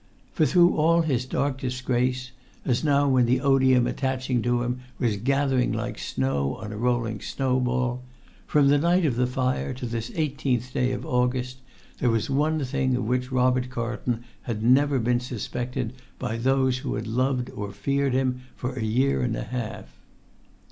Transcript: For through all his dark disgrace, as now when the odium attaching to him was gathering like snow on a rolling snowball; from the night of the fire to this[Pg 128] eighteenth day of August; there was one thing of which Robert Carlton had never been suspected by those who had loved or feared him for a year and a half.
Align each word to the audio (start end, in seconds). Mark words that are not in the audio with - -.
For 0.33 0.47
through 0.47 0.75
all 0.77 1.01
his 1.03 1.27
dark 1.27 1.59
disgrace, 1.59 2.31
as 2.65 2.83
now 2.83 3.07
when 3.07 3.27
the 3.27 3.39
odium 3.39 3.85
attaching 3.85 4.41
to 4.41 4.63
him 4.63 4.79
was 4.97 5.15
gathering 5.17 5.71
like 5.73 5.99
snow 5.99 6.55
on 6.55 6.71
a 6.73 6.75
rolling 6.75 7.21
snowball; 7.21 8.01
from 8.47 8.69
the 8.69 8.79
night 8.79 9.05
of 9.05 9.15
the 9.15 9.27
fire 9.27 9.75
to 9.75 9.85
this[Pg 9.85 10.09
128] 10.09 10.23
eighteenth 10.25 10.73
day 10.73 10.91
of 10.91 11.05
August; 11.05 11.57
there 11.99 12.09
was 12.09 12.31
one 12.31 12.63
thing 12.65 12.95
of 12.95 13.03
which 13.05 13.31
Robert 13.31 13.69
Carlton 13.69 14.23
had 14.49 14.63
never 14.63 14.97
been 14.97 15.19
suspected 15.19 15.93
by 16.17 16.35
those 16.35 16.79
who 16.79 16.95
had 16.95 17.05
loved 17.05 17.51
or 17.51 17.71
feared 17.71 18.13
him 18.15 18.41
for 18.55 18.73
a 18.79 18.83
year 18.83 19.21
and 19.21 19.35
a 19.35 19.43
half. 19.43 19.99